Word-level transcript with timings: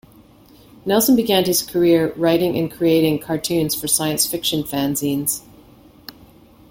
Nelson 0.83 1.15
began 1.15 1.45
his 1.45 1.61
career 1.61 2.11
writing 2.15 2.57
and 2.57 2.71
creating 2.71 3.19
cartoons 3.19 3.75
for 3.75 3.87
science 3.87 4.25
fiction 4.25 4.63
fanzines. 4.63 5.41